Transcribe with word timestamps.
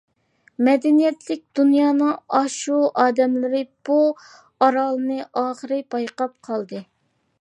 مەدەنىيەتلىك 0.67 1.41
دۇنيانىڭ 1.59 2.15
ئاشۇ 2.39 2.79
ئادەملىرى 3.03 3.61
بۇ 3.91 3.99
ئارالنى 4.65 5.19
ئاخىر 5.43 5.77
بايقاپ 5.95 6.35
قالدى. 6.49 6.83